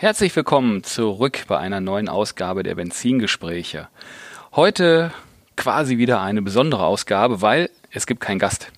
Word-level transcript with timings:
Herzlich 0.00 0.36
willkommen 0.36 0.84
zurück 0.84 1.40
bei 1.48 1.58
einer 1.58 1.80
neuen 1.80 2.08
Ausgabe 2.08 2.62
der 2.62 2.76
Benzingespräche. 2.76 3.88
Heute 4.54 5.10
quasi 5.56 5.98
wieder 5.98 6.20
eine 6.20 6.40
besondere 6.40 6.84
Ausgabe, 6.84 7.42
weil 7.42 7.68
es 7.90 8.06
gibt 8.06 8.20
keinen 8.20 8.38
Gast. 8.38 8.70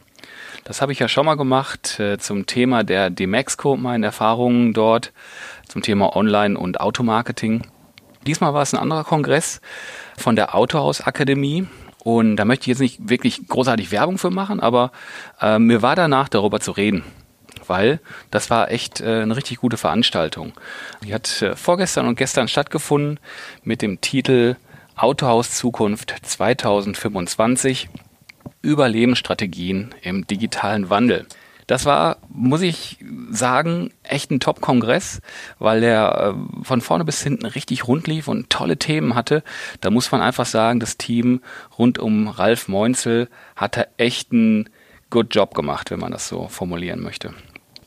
Das 0.65 0.81
habe 0.81 0.93
ich 0.93 0.99
ja 0.99 1.09
schon 1.09 1.27
mal 1.27 1.35
gemacht 1.35 2.01
äh, 2.01 2.17
zum 2.17 2.47
Thema 2.47 2.85
der 2.85 3.11
Demexco, 3.11 3.77
meinen 3.77 4.03
Erfahrungen 4.03 4.73
dort, 4.73 5.13
zum 5.69 5.83
Thema 5.83 6.17
Online- 6.17 6.59
und 6.59 6.81
Automarketing. 6.81 7.67
Diesmal 8.27 8.55
war 8.55 8.63
es 8.63 8.73
ein 8.73 8.81
anderer 8.81 9.05
Kongress 9.05 9.61
von 10.17 10.37
der 10.37 10.55
Autohaus-Akademie. 10.55 11.67
Und 12.03 12.37
da 12.37 12.47
möchte 12.47 12.63
ich 12.63 12.69
jetzt 12.69 12.81
nicht 12.81 13.11
wirklich 13.11 13.47
großartig 13.47 13.93
Werbung 13.93 14.17
für 14.17 14.31
machen, 14.31 14.59
aber 14.59 14.91
äh, 15.39 15.59
mir 15.59 15.83
war 15.83 15.97
danach 15.97 16.31
darüber 16.31 16.61
zu 16.61 16.71
reden 16.71 17.05
weil 17.71 18.01
das 18.31 18.51
war 18.51 18.71
echt 18.71 19.01
äh, 19.01 19.23
eine 19.23 19.37
richtig 19.37 19.59
gute 19.59 19.79
Veranstaltung. 19.79 20.53
Die 21.03 21.15
hat 21.15 21.41
äh, 21.41 21.57
vorgestern 21.57 22.07
und 22.07 22.17
gestern 22.17 22.49
stattgefunden 22.49 23.19
mit 23.63 23.81
dem 23.81 24.03
Titel 24.03 24.57
Autohaus 24.97 25.53
Zukunft 25.53 26.15
2025 26.21 27.89
Überlebensstrategien 28.61 29.95
im 30.03 30.27
digitalen 30.27 30.91
Wandel. 30.91 31.27
Das 31.69 31.85
war, 31.87 32.17
muss 32.29 32.63
ich 32.63 32.99
sagen, 33.31 33.93
echt 34.03 34.33
ein 34.33 34.41
Top-Kongress, 34.41 35.21
weil 35.61 35.81
der 35.81 36.35
äh, 36.35 36.65
von 36.65 36.81
vorne 36.81 37.05
bis 37.05 37.23
hinten 37.23 37.47
richtig 37.47 37.87
rund 37.87 38.09
lief 38.09 38.27
und 38.27 38.51
tolle 38.51 38.77
Themen 38.77 39.15
hatte. 39.15 39.45
Da 39.81 39.91
muss 39.91 40.11
man 40.11 40.21
einfach 40.21 40.47
sagen, 40.47 40.81
das 40.81 40.99
Team 40.99 41.41
rund 41.79 42.01
um 42.01 42.27
Ralf 42.27 42.67
Meunzel 42.67 43.29
hatte 43.55 43.87
echt 43.97 44.33
einen 44.33 44.69
Good 45.11 45.35
Job 45.35 45.55
gemacht, 45.55 45.91
wenn 45.91 46.01
man 46.01 46.13
das 46.13 46.29
so 46.29 46.49
formulieren 46.49 47.01
möchte. 47.01 47.35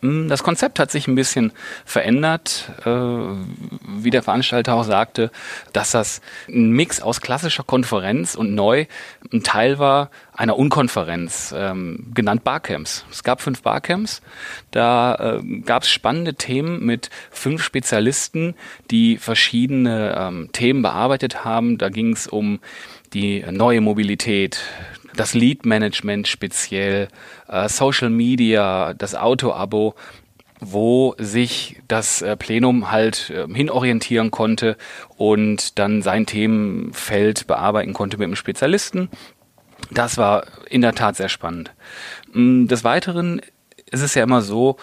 Hm, 0.04 0.28
das 0.28 0.44
Konzept 0.44 0.80
hat 0.80 0.92
sich 0.92 1.08
ein 1.08 1.16
bisschen 1.16 1.54
verändert, 1.86 2.70
äh, 2.86 2.90
wie 2.90 4.10
der 4.10 4.22
Veranstalter 4.22 4.76
auch 4.76 4.84
sagte, 4.84 5.32
dass 5.72 5.92
das 5.92 6.22
ein 6.50 6.72
Mix 6.72 7.02
aus 7.02 7.22
klassischer 7.22 7.64
Konferenz 7.64 8.36
und 8.36 8.54
neu 8.54 8.86
ein 9.32 9.44
Teil 9.44 9.80
war 9.80 10.12
einer 10.34 10.58
Unkonferenz, 10.58 11.56
ähm, 11.58 12.12
genannt 12.14 12.44
Barcamps. 12.44 13.06
Es 13.12 13.24
gab 13.24 13.40
fünf 13.40 13.62
Barcamps, 13.62 14.22
da 14.72 15.38
äh, 15.40 15.60
gab 15.62 15.84
es 15.84 15.90
spannende 15.90 16.34
Themen 16.34 16.86
mit 16.86 17.10
fünf 17.32 17.64
Spezialisten, 17.64 18.56
die 18.92 19.18
verschiedene 19.18 20.16
ähm, 20.18 20.50
Themen 20.52 20.82
bearbeitet 20.82 21.46
haben. 21.46 21.78
Da 21.78 21.88
ging 21.88 22.12
es 22.12 22.28
um 22.28 22.60
die 23.14 23.46
neue 23.50 23.80
Mobilität, 23.80 24.60
das 25.16 25.34
Lead-Management 25.34 26.28
speziell, 26.28 27.08
äh, 27.48 27.70
Social 27.70 28.10
Media, 28.10 28.94
das 28.94 29.16
Auto-Abo, 29.16 29.96
wo 30.60 31.16
sich 31.18 31.82
das 31.88 32.22
äh, 32.22 32.38
Plenum 32.38 32.92
halt 32.92 33.30
äh, 33.30 33.48
hinorientieren 33.54 34.32
konnte 34.32 34.78
und 35.18 35.78
dann 35.80 36.02
sein 36.02 36.26
Themenfeld 36.26 37.48
bearbeiten 37.48 37.94
konnte 37.94 38.18
mit 38.18 38.26
einem 38.26 38.36
Spezialisten. 38.36 39.10
Das 39.92 40.18
war 40.18 40.46
in 40.70 40.82
der 40.82 40.96
Tat 40.96 41.18
sehr 41.18 41.30
spannend. 41.30 41.72
Mm, 42.32 42.68
des 42.68 42.84
Weiteren 42.84 43.42
ist 43.94 44.02
es 44.02 44.16
ja 44.16 44.24
immer 44.24 44.42
so, 44.42 44.78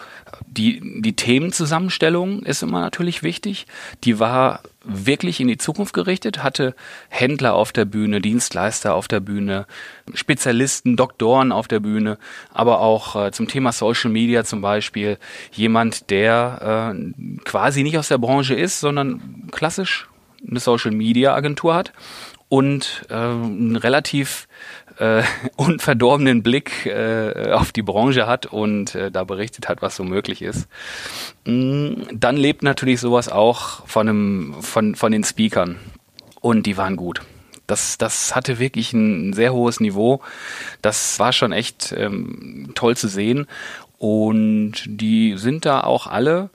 die, 0.47 1.01
die 1.01 1.15
Themenzusammenstellung 1.15 2.43
ist 2.43 2.63
immer 2.63 2.79
natürlich 2.79 3.23
wichtig. 3.23 3.67
Die 4.05 4.19
war 4.19 4.61
wirklich 4.85 5.41
in 5.41 5.49
die 5.49 5.57
Zukunft 5.57 5.93
gerichtet, 5.93 6.43
hatte 6.43 6.75
Händler 7.09 7.53
auf 7.53 7.73
der 7.73 7.83
Bühne, 7.83 8.21
Dienstleister 8.21 8.95
auf 8.95 9.09
der 9.09 9.19
Bühne, 9.19 9.67
Spezialisten, 10.13 10.95
Doktoren 10.95 11.51
auf 11.51 11.67
der 11.67 11.81
Bühne, 11.81 12.17
aber 12.53 12.79
auch 12.79 13.17
äh, 13.17 13.31
zum 13.31 13.49
Thema 13.49 13.73
Social 13.73 14.11
Media 14.11 14.45
zum 14.45 14.61
Beispiel 14.61 15.17
jemand, 15.51 16.09
der 16.09 16.95
äh, 16.95 17.39
quasi 17.43 17.83
nicht 17.83 17.97
aus 17.97 18.07
der 18.07 18.17
Branche 18.17 18.55
ist, 18.55 18.79
sondern 18.79 19.49
klassisch 19.51 20.07
eine 20.47 20.59
Social 20.59 20.91
Media 20.91 21.33
Agentur 21.33 21.73
hat 21.73 21.93
und 22.49 23.05
äh, 23.09 23.15
ein 23.15 23.75
relativ 23.75 24.47
äh, 24.97 25.23
unverdorbenen 25.55 26.43
Blick 26.43 26.85
äh, 26.85 27.51
auf 27.51 27.71
die 27.71 27.81
Branche 27.81 28.27
hat 28.27 28.45
und 28.45 28.95
äh, 28.95 29.11
da 29.11 29.23
berichtet 29.23 29.69
hat, 29.69 29.81
was 29.81 29.95
so 29.95 30.03
möglich 30.03 30.41
ist. 30.41 30.67
Mm, 31.45 32.03
dann 32.13 32.37
lebt 32.37 32.63
natürlich 32.63 32.99
sowas 32.99 33.29
auch 33.29 33.87
von, 33.87 34.09
einem, 34.09 34.55
von, 34.61 34.95
von 34.95 35.11
den 35.11 35.23
Speakern 35.23 35.77
und 36.41 36.65
die 36.65 36.77
waren 36.77 36.97
gut. 36.97 37.21
Das, 37.67 37.97
das 37.97 38.35
hatte 38.35 38.59
wirklich 38.59 38.91
ein 38.91 39.31
sehr 39.31 39.53
hohes 39.53 39.79
Niveau. 39.79 40.21
Das 40.81 41.19
war 41.19 41.31
schon 41.31 41.53
echt 41.53 41.93
ähm, 41.97 42.71
toll 42.75 42.97
zu 42.97 43.07
sehen. 43.07 43.47
Und 43.97 44.73
die 44.87 45.37
sind 45.37 45.63
da 45.63 45.81
auch 45.81 46.07
alle 46.07 46.49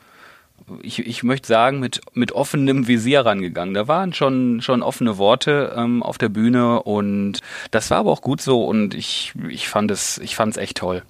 ich, 0.82 0.98
ich 1.06 1.22
möchte 1.22 1.48
sagen, 1.48 1.80
mit, 1.80 2.00
mit 2.12 2.32
offenem 2.32 2.88
Visier 2.88 3.24
rangegangen. 3.24 3.74
Da 3.74 3.88
waren 3.88 4.12
schon, 4.12 4.60
schon 4.60 4.82
offene 4.82 5.18
Worte 5.18 5.74
ähm, 5.76 6.02
auf 6.02 6.18
der 6.18 6.28
Bühne 6.28 6.82
und 6.82 7.40
das 7.70 7.90
war 7.90 7.98
aber 7.98 8.10
auch 8.10 8.22
gut 8.22 8.40
so 8.40 8.64
und 8.64 8.94
ich, 8.94 9.32
ich 9.48 9.68
fand 9.68 9.90
es, 9.90 10.18
ich 10.18 10.36
fand 10.36 10.52
es 10.52 10.62
echt 10.62 10.78
toll. 10.78 11.02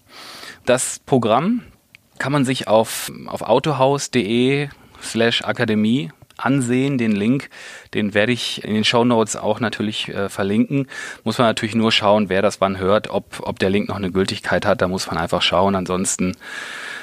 Das 0.65 0.99
Programm 0.99 1.63
kann 2.19 2.33
man 2.33 2.45
sich 2.45 2.69
auf, 2.69 3.11
auf 3.27 3.43
autohaus.de 3.43 4.69
slash 5.03 5.43
Akademie 5.43 6.11
ansehen. 6.37 6.99
Den 6.99 7.13
Link, 7.13 7.51
den 7.95 8.15
werde 8.15 8.33
ich 8.33 8.65
in 8.65 8.75
den 8.75 8.85
Show 8.85 9.05
Notes 9.05 9.37
auch 9.37 9.61
natürlich 9.61 10.09
äh, 10.09 10.29
verlinken. 10.29 10.87
Muss 11.25 11.39
man 11.39 11.47
natürlich 11.47 11.75
nur 11.75 11.93
schauen, 11.93 12.29
wer 12.29 12.43
das 12.43 12.61
wann 12.61 12.79
hört, 12.79 13.09
ob, 13.09 13.41
ob 13.41 13.59
der 13.59 13.71
Link 13.71 13.89
noch 13.89 13.97
eine 13.97 14.11
Gültigkeit 14.11 14.67
hat. 14.67 14.83
Da 14.83 14.89
muss 14.89 15.07
man 15.07 15.19
einfach 15.19 15.43
schauen. 15.43 15.75
Ansonsten, 15.75 16.37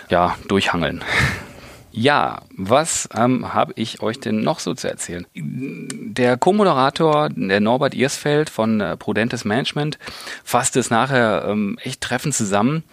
ja, 0.09 0.35
durchhangeln. 0.47 1.03
Ja, 1.95 2.41
was 2.57 3.07
ähm, 3.15 3.53
habe 3.53 3.73
ich 3.75 4.01
euch 4.01 4.19
denn 4.19 4.41
noch 4.41 4.57
so 4.57 4.73
zu 4.73 4.89
erzählen? 4.89 5.27
Der 5.35 6.37
Co-Moderator, 6.37 7.29
der 7.29 7.59
Norbert 7.59 7.93
Irsfeld 7.93 8.49
von 8.49 8.81
äh, 8.81 8.97
Prudentes 8.97 9.45
Management, 9.45 9.99
fasste 10.43 10.79
es 10.79 10.89
nachher 10.89 11.45
ähm, 11.47 11.77
echt 11.83 12.01
treffend 12.01 12.33
zusammen, 12.33 12.83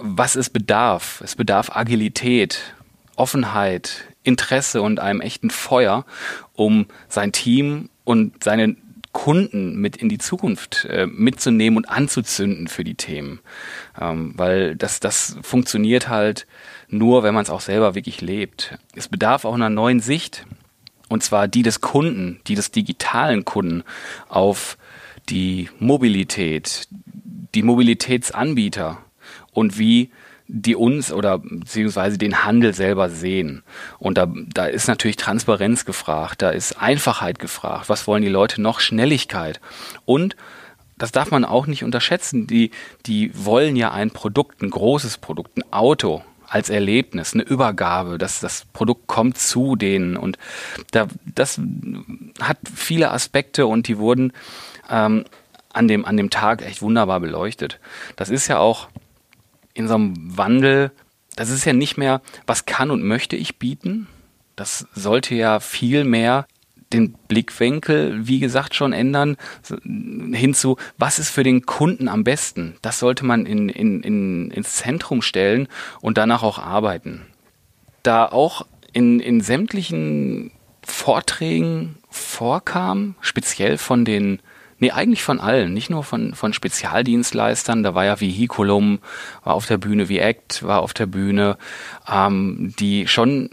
was 0.00 0.36
es 0.36 0.48
bedarf. 0.48 1.20
Es 1.22 1.36
bedarf 1.36 1.76
Agilität, 1.76 2.74
Offenheit, 3.14 4.06
Interesse 4.22 4.80
und 4.80 5.00
einem 5.00 5.20
echten 5.20 5.50
Feuer, 5.50 6.06
um 6.54 6.86
sein 7.10 7.32
Team 7.32 7.90
und 8.04 8.42
seine 8.42 8.74
Kunden 9.12 9.76
mit 9.78 9.96
in 9.98 10.08
die 10.08 10.18
Zukunft 10.18 10.86
äh, 10.86 11.06
mitzunehmen 11.06 11.76
und 11.76 11.90
anzuzünden 11.90 12.68
für 12.68 12.84
die 12.84 12.94
Themen. 12.94 13.40
Ähm, 14.00 14.32
weil 14.36 14.76
das, 14.76 15.00
das 15.00 15.36
funktioniert 15.42 16.08
halt 16.08 16.46
nur, 16.88 17.22
wenn 17.22 17.34
man 17.34 17.42
es 17.42 17.50
auch 17.50 17.60
selber 17.60 17.94
wirklich 17.94 18.20
lebt. 18.20 18.78
Es 18.94 19.08
bedarf 19.08 19.44
auch 19.44 19.54
einer 19.54 19.70
neuen 19.70 20.00
Sicht, 20.00 20.46
und 21.08 21.22
zwar 21.22 21.48
die 21.48 21.62
des 21.62 21.80
Kunden, 21.80 22.40
die 22.46 22.54
des 22.54 22.70
digitalen 22.70 23.44
Kunden 23.44 23.84
auf 24.28 24.76
die 25.28 25.68
Mobilität, 25.78 26.88
die 27.54 27.62
Mobilitätsanbieter 27.62 28.98
und 29.52 29.78
wie 29.78 30.10
die 30.48 30.76
uns 30.76 31.12
oder 31.12 31.38
beziehungsweise 31.38 32.18
den 32.18 32.44
Handel 32.44 32.72
selber 32.72 33.10
sehen. 33.10 33.62
Und 33.98 34.16
da, 34.16 34.32
da 34.54 34.66
ist 34.66 34.86
natürlich 34.86 35.16
Transparenz 35.16 35.84
gefragt, 35.84 36.42
da 36.42 36.50
ist 36.50 36.80
Einfachheit 36.80 37.40
gefragt. 37.40 37.88
Was 37.88 38.06
wollen 38.06 38.22
die 38.22 38.28
Leute 38.28 38.62
noch? 38.62 38.78
Schnelligkeit. 38.78 39.60
Und 40.04 40.36
das 40.98 41.10
darf 41.10 41.30
man 41.32 41.44
auch 41.44 41.66
nicht 41.66 41.82
unterschätzen. 41.82 42.46
Die, 42.46 42.70
die 43.06 43.32
wollen 43.34 43.74
ja 43.74 43.90
ein 43.90 44.12
Produkt, 44.12 44.62
ein 44.62 44.70
großes 44.70 45.18
Produkt, 45.18 45.56
ein 45.56 45.72
Auto 45.72 46.22
als 46.48 46.70
Erlebnis, 46.70 47.34
eine 47.34 47.42
Übergabe, 47.42 48.18
dass 48.18 48.40
das 48.40 48.66
Produkt 48.72 49.06
kommt 49.06 49.38
zu 49.38 49.76
denen 49.76 50.16
und 50.16 50.38
da, 50.92 51.06
das 51.24 51.60
hat 52.40 52.58
viele 52.74 53.10
Aspekte 53.10 53.66
und 53.66 53.88
die 53.88 53.98
wurden 53.98 54.32
ähm, 54.88 55.24
an, 55.72 55.88
dem, 55.88 56.04
an 56.04 56.16
dem 56.16 56.30
Tag 56.30 56.62
echt 56.62 56.82
wunderbar 56.82 57.20
beleuchtet. 57.20 57.80
Das 58.16 58.30
ist 58.30 58.48
ja 58.48 58.58
auch 58.58 58.88
in 59.74 59.88
so 59.88 59.94
einem 59.94 60.14
Wandel, 60.36 60.90
das 61.34 61.50
ist 61.50 61.64
ja 61.64 61.72
nicht 61.72 61.98
mehr, 61.98 62.22
was 62.46 62.64
kann 62.64 62.90
und 62.90 63.02
möchte 63.02 63.36
ich 63.36 63.58
bieten, 63.58 64.06
das 64.54 64.86
sollte 64.94 65.34
ja 65.34 65.60
viel 65.60 66.04
mehr 66.04 66.46
den 66.92 67.14
Blickwinkel, 67.28 68.26
wie 68.26 68.38
gesagt, 68.38 68.74
schon 68.74 68.92
ändern, 68.92 69.36
hinzu, 70.32 70.76
was 70.98 71.18
ist 71.18 71.30
für 71.30 71.42
den 71.42 71.66
Kunden 71.66 72.08
am 72.08 72.24
besten. 72.24 72.76
Das 72.82 72.98
sollte 72.98 73.24
man 73.24 73.46
in, 73.46 73.68
in, 73.68 74.02
in, 74.02 74.50
ins 74.50 74.76
Zentrum 74.76 75.22
stellen 75.22 75.68
und 76.00 76.18
danach 76.18 76.42
auch 76.42 76.58
arbeiten. 76.58 77.22
Da 78.02 78.26
auch 78.26 78.66
in, 78.92 79.20
in 79.20 79.40
sämtlichen 79.40 80.52
Vorträgen 80.82 81.96
vorkam, 82.08 83.16
speziell 83.20 83.78
von 83.78 84.04
den 84.04 84.40
Nee, 84.78 84.90
eigentlich 84.90 85.22
von 85.22 85.40
allen, 85.40 85.72
nicht 85.72 85.88
nur 85.88 86.04
von, 86.04 86.34
von 86.34 86.52
Spezialdienstleistern. 86.52 87.82
Da 87.82 87.94
war 87.94 88.04
ja 88.04 88.20
Vehiculum, 88.20 88.98
war 89.42 89.54
auf 89.54 89.64
der 89.64 89.78
Bühne, 89.78 90.10
wie 90.10 90.18
Act 90.18 90.62
war 90.62 90.82
auf 90.82 90.92
der 90.92 91.06
Bühne, 91.06 91.56
ähm, 92.06 92.74
die 92.78 93.08
schon 93.08 93.48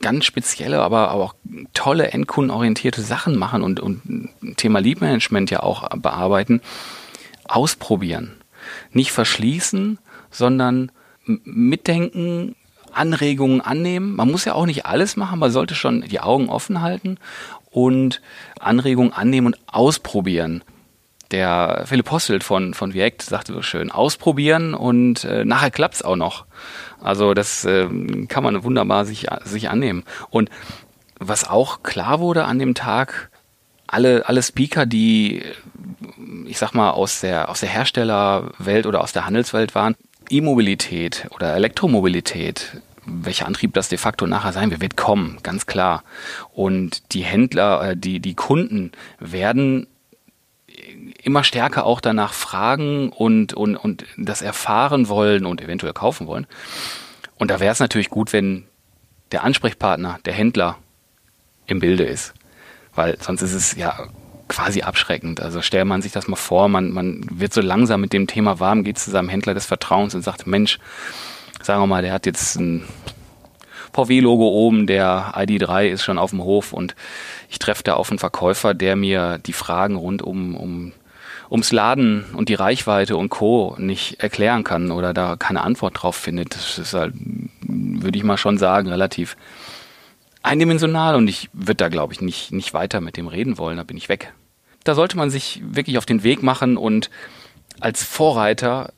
ganz 0.00 0.24
spezielle, 0.24 0.80
aber 0.80 1.12
auch 1.12 1.34
tolle 1.74 2.08
endkundenorientierte 2.12 3.02
Sachen 3.02 3.36
machen 3.36 3.62
und, 3.62 3.80
und 3.80 4.30
Thema 4.56 4.80
Lead 4.80 5.00
Management 5.00 5.50
ja 5.50 5.60
auch 5.60 5.88
bearbeiten. 5.96 6.60
Ausprobieren. 7.46 8.36
Nicht 8.92 9.12
verschließen, 9.12 9.98
sondern 10.30 10.92
mitdenken, 11.24 12.54
Anregungen 12.92 13.60
annehmen. 13.60 14.16
Man 14.16 14.30
muss 14.30 14.44
ja 14.44 14.54
auch 14.54 14.66
nicht 14.66 14.86
alles 14.86 15.16
machen, 15.16 15.38
man 15.38 15.50
sollte 15.50 15.74
schon 15.74 16.02
die 16.02 16.20
Augen 16.20 16.48
offen 16.48 16.80
halten 16.82 17.18
und 17.70 18.20
Anregungen 18.60 19.12
annehmen 19.12 19.48
und 19.48 19.58
ausprobieren. 19.66 20.64
Der 21.30 21.84
Philipp 21.86 22.10
Hosselt 22.10 22.42
von, 22.42 22.72
von 22.72 22.94
Viect 22.94 23.22
sagte 23.22 23.52
so 23.52 23.60
schön, 23.60 23.90
ausprobieren 23.90 24.72
und 24.72 25.24
äh, 25.24 25.44
nachher 25.44 25.70
klappt's 25.70 26.02
auch 26.02 26.16
noch. 26.16 26.46
Also 27.00 27.34
das 27.34 27.64
äh, 27.66 27.86
kann 28.28 28.42
man 28.42 28.64
wunderbar 28.64 29.04
sich, 29.04 29.26
sich 29.44 29.68
annehmen. 29.68 30.04
Und 30.30 30.48
was 31.18 31.48
auch 31.48 31.82
klar 31.82 32.20
wurde 32.20 32.44
an 32.44 32.58
dem 32.58 32.74
Tag, 32.74 33.30
alle, 33.86 34.28
alle 34.28 34.42
Speaker, 34.42 34.86
die, 34.86 35.42
ich 36.46 36.58
sag 36.58 36.72
mal, 36.72 36.90
aus 36.90 37.20
der, 37.20 37.48
aus 37.50 37.60
der 37.60 37.68
Herstellerwelt 37.68 38.86
oder 38.86 39.02
aus 39.02 39.12
der 39.12 39.26
Handelswelt 39.26 39.74
waren, 39.74 39.96
E-Mobilität 40.30 41.26
oder 41.30 41.54
Elektromobilität, 41.54 42.80
welcher 43.04 43.46
Antrieb 43.46 43.72
das 43.74 43.88
de 43.88 43.98
facto 43.98 44.26
nachher 44.26 44.52
sein 44.52 44.70
wird, 44.70 44.82
wird 44.82 44.96
kommen, 44.96 45.38
ganz 45.42 45.66
klar. 45.66 46.04
Und 46.52 47.14
die 47.14 47.22
Händler, 47.22 47.90
äh, 47.90 47.96
die, 47.96 48.20
die 48.20 48.34
Kunden 48.34 48.92
werden 49.18 49.86
immer 51.22 51.44
stärker 51.44 51.84
auch 51.84 52.00
danach 52.00 52.32
fragen 52.32 53.10
und, 53.10 53.52
und, 53.52 53.76
und 53.76 54.04
das 54.16 54.42
erfahren 54.42 55.08
wollen 55.08 55.46
und 55.46 55.60
eventuell 55.60 55.92
kaufen 55.92 56.26
wollen. 56.26 56.46
Und 57.36 57.50
da 57.50 57.60
wäre 57.60 57.72
es 57.72 57.80
natürlich 57.80 58.10
gut, 58.10 58.32
wenn 58.32 58.64
der 59.32 59.44
Ansprechpartner, 59.44 60.18
der 60.24 60.32
Händler 60.32 60.78
im 61.66 61.80
Bilde 61.80 62.04
ist. 62.04 62.34
Weil 62.94 63.16
sonst 63.20 63.42
ist 63.42 63.54
es 63.54 63.76
ja 63.76 64.08
quasi 64.48 64.82
abschreckend. 64.82 65.40
Also 65.40 65.60
stellt 65.60 65.86
man 65.86 66.02
sich 66.02 66.12
das 66.12 66.26
mal 66.26 66.36
vor, 66.36 66.68
man, 66.68 66.90
man 66.90 67.26
wird 67.30 67.52
so 67.52 67.60
langsam 67.60 68.00
mit 68.00 68.12
dem 68.12 68.26
Thema 68.26 68.60
warm, 68.60 68.82
geht 68.82 68.98
zu 68.98 69.10
seinem 69.10 69.28
Händler 69.28 69.54
des 69.54 69.66
Vertrauens 69.66 70.14
und 70.14 70.22
sagt, 70.22 70.46
Mensch, 70.46 70.78
sagen 71.62 71.82
wir 71.82 71.86
mal, 71.86 72.02
der 72.02 72.12
hat 72.12 72.26
jetzt 72.26 72.56
ein 72.56 72.84
VW-Logo 73.92 74.48
oben, 74.48 74.86
der 74.86 75.34
ID3 75.36 75.88
ist 75.88 76.02
schon 76.02 76.18
auf 76.18 76.30
dem 76.30 76.42
Hof 76.42 76.72
und 76.72 76.94
ich 77.50 77.58
treffe 77.58 77.82
da 77.82 77.94
auf 77.94 78.10
einen 78.10 78.18
Verkäufer, 78.18 78.74
der 78.74 78.96
mir 78.96 79.38
die 79.38 79.52
Fragen 79.52 79.96
rund 79.96 80.22
um, 80.22 80.56
um 80.56 80.92
ums 81.50 81.72
Laden 81.72 82.24
und 82.34 82.48
die 82.48 82.54
Reichweite 82.54 83.16
und 83.16 83.30
Co. 83.30 83.74
nicht 83.78 84.22
erklären 84.22 84.64
kann 84.64 84.90
oder 84.90 85.14
da 85.14 85.36
keine 85.36 85.62
Antwort 85.62 86.02
drauf 86.02 86.16
findet. 86.16 86.54
Das 86.54 86.78
ist 86.78 86.94
halt, 86.94 87.14
würde 87.66 88.18
ich 88.18 88.24
mal 88.24 88.36
schon 88.36 88.58
sagen, 88.58 88.88
relativ 88.88 89.36
eindimensional 90.42 91.14
und 91.14 91.28
ich 91.28 91.48
würde 91.52 91.76
da, 91.76 91.88
glaube 91.88 92.12
ich, 92.12 92.20
nicht, 92.20 92.52
nicht 92.52 92.74
weiter 92.74 93.00
mit 93.00 93.16
dem 93.16 93.28
reden 93.28 93.58
wollen, 93.58 93.76
da 93.76 93.82
bin 93.82 93.96
ich 93.96 94.08
weg. 94.08 94.32
Da 94.84 94.94
sollte 94.94 95.16
man 95.16 95.30
sich 95.30 95.62
wirklich 95.64 95.98
auf 95.98 96.06
den 96.06 96.22
Weg 96.22 96.42
machen 96.42 96.76
und 96.76 97.10
als 97.80 98.02
Vorreiter 98.04 98.92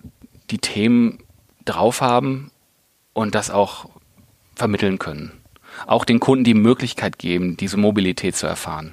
die 0.51 0.59
Themen 0.59 1.19
drauf 1.65 2.01
haben 2.01 2.51
und 3.13 3.35
das 3.35 3.51
auch 3.51 3.89
vermitteln 4.55 4.99
können. 4.99 5.33
Auch 5.87 6.05
den 6.05 6.21
Kunden 6.21 6.45
die 6.45 6.55
Möglichkeit 6.55 7.19
geben, 7.19 7.57
diese 7.57 7.77
Mobilität 7.77 8.37
zu 8.37 8.47
erfahren. 8.47 8.93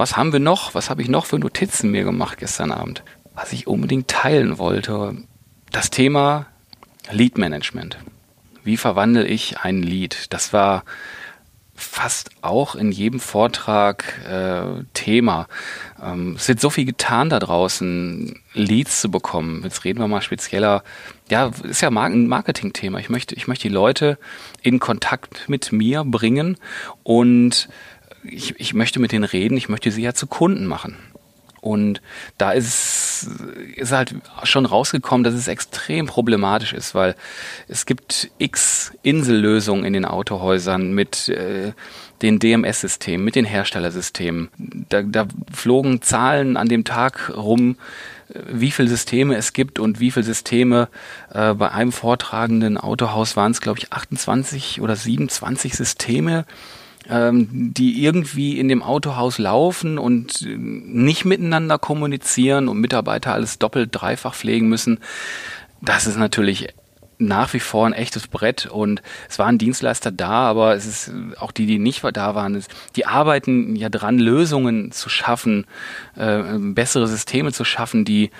Was 0.00 0.16
haben 0.16 0.32
wir 0.32 0.40
noch? 0.40 0.74
Was 0.74 0.88
habe 0.88 1.02
ich 1.02 1.10
noch 1.10 1.26
für 1.26 1.38
Notizen 1.38 1.90
mir 1.90 2.04
gemacht 2.04 2.38
gestern 2.38 2.72
Abend? 2.72 3.04
Was 3.34 3.52
ich 3.52 3.66
unbedingt 3.66 4.08
teilen 4.08 4.56
wollte. 4.56 5.14
Das 5.72 5.90
Thema 5.90 6.46
Lead 7.10 7.36
Management. 7.36 7.98
Wie 8.64 8.78
verwandle 8.78 9.26
ich 9.26 9.58
ein 9.58 9.82
Lead? 9.82 10.32
Das 10.32 10.54
war 10.54 10.84
fast 11.74 12.30
auch 12.40 12.76
in 12.76 12.92
jedem 12.92 13.20
Vortrag 13.20 14.04
äh, 14.26 14.84
Thema. 14.94 15.48
Ähm, 16.02 16.36
es 16.36 16.48
wird 16.48 16.60
so 16.60 16.70
viel 16.70 16.86
getan 16.86 17.28
da 17.28 17.38
draußen, 17.38 18.40
Leads 18.54 19.02
zu 19.02 19.10
bekommen. 19.10 19.60
Jetzt 19.64 19.84
reden 19.84 19.98
wir 19.98 20.08
mal 20.08 20.22
spezieller. 20.22 20.82
Ja, 21.28 21.50
ist 21.64 21.82
ja 21.82 21.90
ein 21.90 22.26
Marketing-Thema. 22.26 23.00
Ich 23.00 23.10
möchte, 23.10 23.34
ich 23.34 23.48
möchte 23.48 23.68
die 23.68 23.74
Leute 23.74 24.18
in 24.62 24.78
Kontakt 24.78 25.46
mit 25.50 25.72
mir 25.72 26.04
bringen 26.04 26.56
und 27.02 27.68
ich, 28.24 28.58
ich 28.58 28.74
möchte 28.74 29.00
mit 29.00 29.12
denen 29.12 29.24
reden, 29.24 29.56
ich 29.56 29.68
möchte 29.68 29.90
sie 29.90 30.02
ja 30.02 30.14
zu 30.14 30.26
Kunden 30.26 30.66
machen. 30.66 30.96
Und 31.60 32.00
da 32.38 32.52
ist, 32.52 33.28
ist 33.76 33.92
halt 33.92 34.14
schon 34.44 34.64
rausgekommen, 34.64 35.24
dass 35.24 35.34
es 35.34 35.46
extrem 35.46 36.06
problematisch 36.06 36.72
ist, 36.72 36.94
weil 36.94 37.14
es 37.68 37.84
gibt 37.84 38.30
x 38.38 38.92
Insellösungen 39.02 39.84
in 39.84 39.92
den 39.92 40.06
Autohäusern 40.06 40.94
mit 40.94 41.28
äh, 41.28 41.72
den 42.22 42.38
DMS-Systemen, 42.38 43.24
mit 43.24 43.34
den 43.34 43.44
Herstellersystemen. 43.44 44.48
Da, 44.88 45.02
da 45.02 45.26
flogen 45.52 46.00
Zahlen 46.00 46.56
an 46.56 46.68
dem 46.68 46.84
Tag 46.84 47.30
rum, 47.36 47.76
wie 48.48 48.70
viele 48.70 48.88
Systeme 48.88 49.36
es 49.36 49.52
gibt 49.52 49.78
und 49.78 50.00
wie 50.00 50.10
viele 50.10 50.24
Systeme 50.24 50.88
äh, 51.32 51.52
bei 51.54 51.72
einem 51.72 51.92
vortragenden 51.92 52.78
Autohaus 52.78 53.36
waren 53.36 53.52
es, 53.52 53.60
glaube 53.60 53.78
ich, 53.78 53.92
28 53.92 54.80
oder 54.80 54.96
27 54.96 55.74
Systeme 55.74 56.46
die 57.08 58.04
irgendwie 58.04 58.58
in 58.58 58.68
dem 58.68 58.82
Autohaus 58.82 59.38
laufen 59.38 59.98
und 59.98 60.46
nicht 60.46 61.24
miteinander 61.24 61.78
kommunizieren 61.78 62.68
und 62.68 62.78
Mitarbeiter 62.78 63.32
alles 63.32 63.58
doppelt, 63.58 63.90
dreifach 63.92 64.34
pflegen 64.34 64.68
müssen. 64.68 64.98
Das 65.80 66.06
ist 66.06 66.18
natürlich 66.18 66.68
nach 67.20 67.52
wie 67.52 67.60
vor 67.60 67.86
ein 67.86 67.92
echtes 67.92 68.26
Brett 68.28 68.66
und 68.66 69.02
es 69.28 69.38
waren 69.38 69.58
Dienstleister 69.58 70.10
da, 70.10 70.48
aber 70.48 70.74
es 70.74 70.86
ist 70.86 71.12
auch 71.38 71.52
die, 71.52 71.66
die 71.66 71.78
nicht 71.78 72.02
da 72.12 72.34
waren, 72.34 72.64
die 72.96 73.06
arbeiten 73.06 73.76
ja 73.76 73.90
dran, 73.90 74.18
Lösungen 74.18 74.90
zu 74.90 75.08
schaffen, 75.08 75.66
äh, 76.16 76.42
bessere 76.58 77.06
Systeme 77.06 77.52
zu 77.52 77.64
schaffen, 77.64 78.04
die 78.04 78.30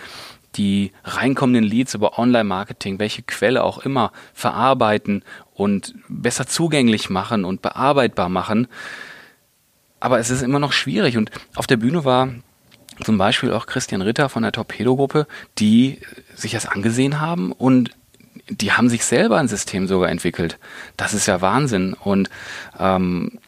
die 0.57 0.93
reinkommenden 1.05 1.63
Leads 1.63 1.95
über 1.95 2.19
Online-Marketing, 2.19 2.99
welche 2.99 3.23
Quelle 3.23 3.63
auch 3.63 3.79
immer, 3.79 4.13
verarbeiten 4.35 5.23
und 5.61 5.95
besser 6.09 6.47
zugänglich 6.47 7.11
machen 7.11 7.45
und 7.45 7.61
bearbeitbar 7.61 8.31
machen. 8.31 8.67
Aber 10.01 10.19
es 10.19 10.31
ist 10.31 10.41
immer 10.41 10.59
noch 10.59 10.73
schwierig. 10.73 11.19
Und 11.19 11.31
auf 11.55 11.67
der 11.67 11.77
Bühne 11.77 12.07
war 12.07 12.31
zum 13.05 13.19
Beispiel 13.19 13.53
auch 13.53 13.67
Christian 13.67 14.01
Ritter 14.01 14.31
von 14.31 14.43
der 14.43 14.53
Torpedo-Gruppe, 14.53 15.27
die 15.59 16.01
sich 16.35 16.53
das 16.53 16.65
angesehen 16.65 17.21
haben 17.21 17.53
und 17.53 17.91
die 18.49 18.73
haben 18.73 18.89
sich 18.89 19.05
selber 19.05 19.37
ein 19.37 19.49
System 19.49 19.87
sogar 19.87 20.09
entwickelt. 20.09 20.59
Das 20.97 21.13
ist 21.13 21.27
ja 21.27 21.43
Wahnsinn. 21.43 21.93
Und 21.93 22.31
ähm, 22.79 23.39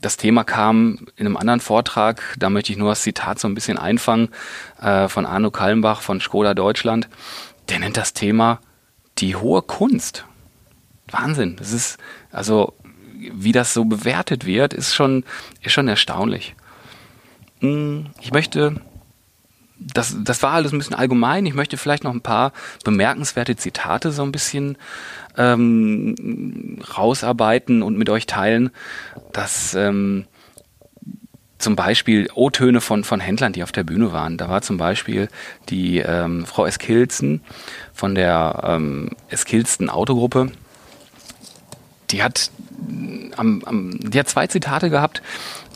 das 0.00 0.16
Thema 0.16 0.44
kam 0.44 1.06
in 1.16 1.26
einem 1.26 1.36
anderen 1.36 1.60
Vortrag, 1.60 2.22
da 2.38 2.48
möchte 2.48 2.72
ich 2.72 2.78
nur 2.78 2.88
das 2.88 3.02
Zitat 3.02 3.38
so 3.38 3.46
ein 3.46 3.54
bisschen 3.54 3.78
einfangen, 3.78 4.30
äh, 4.80 5.06
von 5.06 5.26
Arno 5.26 5.50
Kallenbach 5.50 6.00
von 6.00 6.18
Skoda 6.18 6.54
Deutschland. 6.54 7.10
Der 7.68 7.78
nennt 7.78 7.98
das 7.98 8.14
Thema 8.14 8.58
die 9.18 9.36
hohe 9.36 9.60
Kunst. 9.60 10.24
Wahnsinn. 11.12 11.56
Das 11.56 11.72
ist, 11.72 11.98
also, 12.30 12.74
wie 13.14 13.52
das 13.52 13.74
so 13.74 13.84
bewertet 13.84 14.46
wird, 14.46 14.74
ist 14.74 14.94
schon, 14.94 15.24
ist 15.60 15.72
schon 15.72 15.88
erstaunlich. 15.88 16.54
Hm, 17.60 18.06
ich 18.20 18.32
möchte, 18.32 18.80
das, 19.78 20.16
das 20.22 20.42
war 20.42 20.52
alles 20.52 20.72
ein 20.72 20.78
bisschen 20.78 20.96
allgemein. 20.96 21.46
Ich 21.46 21.54
möchte 21.54 21.76
vielleicht 21.76 22.04
noch 22.04 22.12
ein 22.12 22.20
paar 22.20 22.52
bemerkenswerte 22.84 23.56
Zitate 23.56 24.12
so 24.12 24.22
ein 24.22 24.32
bisschen 24.32 24.76
ähm, 25.36 26.78
rausarbeiten 26.96 27.82
und 27.82 27.96
mit 27.96 28.10
euch 28.10 28.26
teilen, 28.26 28.70
dass 29.32 29.74
ähm, 29.74 30.26
zum 31.62 31.76
Beispiel 31.76 32.28
O-Töne 32.34 32.80
von, 32.80 33.04
von 33.04 33.20
Händlern, 33.20 33.52
die 33.52 33.62
auf 33.62 33.72
der 33.72 33.84
Bühne 33.84 34.12
waren. 34.12 34.36
Da 34.36 34.48
war 34.48 34.62
zum 34.62 34.76
Beispiel 34.76 35.28
die 35.68 35.98
ähm, 35.98 36.44
Frau 36.44 36.66
Eskilzen 36.66 37.40
von 37.94 38.14
der 38.14 38.62
ähm, 38.64 39.10
Eskilsten 39.28 39.88
Autogruppe. 39.88 40.50
Die 42.12 42.22
hat, 42.22 42.50
am, 43.36 43.62
am, 43.64 43.98
die 43.98 44.18
hat 44.18 44.28
zwei 44.28 44.46
Zitate 44.46 44.90
gehabt 44.90 45.22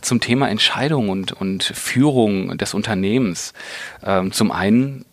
zum 0.02 0.21
Thema 0.21 0.49
Entscheidung 0.49 1.09
und, 1.09 1.33
und 1.33 1.64
Führung 1.64 2.57
des 2.59 2.75
Unternehmens. 2.75 3.52
Ähm, 4.05 4.33
zum 4.33 4.52
einen 4.52 5.05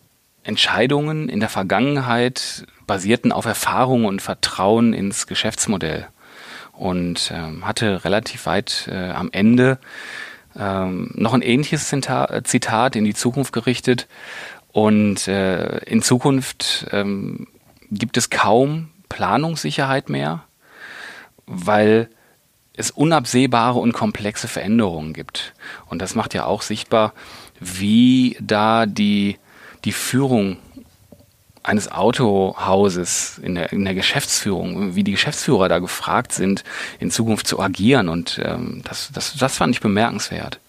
Entscheidungen 0.44 1.28
in 1.28 1.40
der 1.40 1.48
Vergangenheit 1.48 2.66
basierten 2.86 3.32
auf 3.32 3.46
Erfahrung 3.46 4.04
und 4.04 4.22
Vertrauen 4.22 4.92
ins 4.92 5.26
Geschäftsmodell 5.26 6.06
und 6.72 7.32
ähm, 7.34 7.66
hatte 7.66 8.04
relativ 8.04 8.46
weit 8.46 8.88
äh, 8.90 9.10
am 9.10 9.30
Ende 9.32 9.78
ähm, 10.56 11.10
noch 11.14 11.34
ein 11.34 11.42
ähnliches 11.42 11.88
Zitat 11.88 12.96
in 12.96 13.04
die 13.04 13.14
Zukunft 13.14 13.52
gerichtet. 13.52 14.06
Und 14.70 15.28
äh, 15.28 15.78
in 15.84 16.02
Zukunft 16.02 16.86
ähm, 16.90 17.46
gibt 17.90 18.16
es 18.16 18.30
kaum 18.30 18.90
Planungssicherheit 19.08 20.08
mehr, 20.08 20.44
weil 21.46 22.08
es 22.76 22.90
unabsehbare 22.90 23.78
und 23.78 23.92
komplexe 23.92 24.48
Veränderungen 24.48 25.12
gibt. 25.12 25.54
Und 25.86 26.02
das 26.02 26.14
macht 26.14 26.34
ja 26.34 26.44
auch 26.46 26.62
sichtbar, 26.62 27.12
wie 27.60 28.36
da 28.40 28.86
die, 28.86 29.38
die 29.84 29.92
Führung 29.92 30.58
eines 31.62 31.90
Autohauses 31.90 33.38
in 33.38 33.54
der, 33.54 33.72
in 33.72 33.84
der 33.84 33.94
Geschäftsführung, 33.94 34.94
wie 34.96 35.04
die 35.04 35.12
Geschäftsführer 35.12 35.68
da 35.68 35.78
gefragt 35.78 36.32
sind, 36.32 36.62
in 36.98 37.10
Zukunft 37.10 37.46
zu 37.46 37.58
agieren. 37.58 38.08
Und 38.08 38.40
ähm, 38.44 38.82
das, 38.84 39.10
das, 39.12 39.34
das 39.34 39.56
fand 39.56 39.74
ich 39.74 39.80
bemerkenswert. 39.80 40.60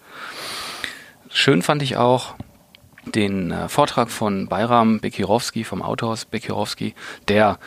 Schön 1.28 1.60
fand 1.60 1.82
ich 1.82 1.98
auch 1.98 2.34
den 3.04 3.50
äh, 3.50 3.68
Vortrag 3.68 4.10
von 4.10 4.48
Bayram 4.48 5.00
Bekirowski 5.00 5.64
vom 5.64 5.82
Autohaus 5.82 6.24
Bekirowski, 6.24 6.94
der 7.28 7.58